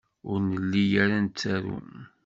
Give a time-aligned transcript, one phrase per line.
[0.29, 1.77] Ur nelli ara nettaru.